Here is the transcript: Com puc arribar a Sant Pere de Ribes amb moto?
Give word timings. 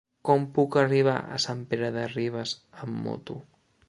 Com 0.27 0.45
puc 0.53 0.77
arribar 0.83 1.17
a 1.35 1.37
Sant 1.45 1.61
Pere 1.73 1.91
de 1.97 2.05
Ribes 2.13 2.55
amb 2.87 2.99
moto? 3.09 3.37